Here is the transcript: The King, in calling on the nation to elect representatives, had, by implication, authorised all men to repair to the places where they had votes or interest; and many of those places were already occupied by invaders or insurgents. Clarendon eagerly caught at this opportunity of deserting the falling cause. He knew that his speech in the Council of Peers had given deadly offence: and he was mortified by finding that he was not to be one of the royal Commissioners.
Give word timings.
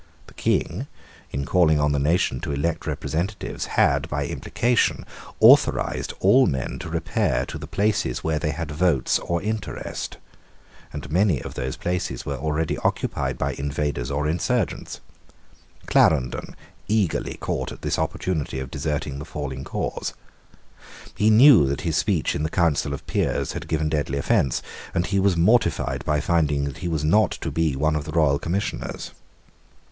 The 0.25 0.33
King, 0.33 0.87
in 1.29 1.45
calling 1.45 1.79
on 1.79 1.91
the 1.91 1.99
nation 1.99 2.39
to 2.39 2.51
elect 2.51 2.87
representatives, 2.87 3.67
had, 3.77 4.09
by 4.09 4.25
implication, 4.25 5.05
authorised 5.39 6.11
all 6.19 6.47
men 6.47 6.79
to 6.79 6.89
repair 6.89 7.45
to 7.45 7.59
the 7.59 7.67
places 7.67 8.23
where 8.23 8.39
they 8.39 8.49
had 8.49 8.71
votes 8.71 9.19
or 9.19 9.43
interest; 9.43 10.17
and 10.91 11.11
many 11.11 11.39
of 11.39 11.53
those 11.53 11.75
places 11.75 12.25
were 12.25 12.37
already 12.37 12.79
occupied 12.79 13.37
by 13.37 13.53
invaders 13.53 14.09
or 14.09 14.27
insurgents. 14.27 15.01
Clarendon 15.85 16.55
eagerly 16.87 17.37
caught 17.37 17.71
at 17.71 17.83
this 17.83 17.99
opportunity 17.99 18.59
of 18.59 18.71
deserting 18.71 19.19
the 19.19 19.23
falling 19.23 19.63
cause. 19.63 20.15
He 21.13 21.29
knew 21.29 21.67
that 21.67 21.81
his 21.81 21.95
speech 21.95 22.33
in 22.33 22.41
the 22.41 22.49
Council 22.49 22.91
of 22.95 23.05
Peers 23.05 23.51
had 23.53 23.67
given 23.67 23.87
deadly 23.87 24.17
offence: 24.17 24.63
and 24.95 25.05
he 25.05 25.19
was 25.19 25.37
mortified 25.37 26.03
by 26.05 26.19
finding 26.21 26.63
that 26.63 26.77
he 26.79 26.87
was 26.87 27.03
not 27.03 27.29
to 27.33 27.51
be 27.51 27.75
one 27.75 27.95
of 27.95 28.05
the 28.05 28.11
royal 28.11 28.39
Commissioners. 28.39 29.11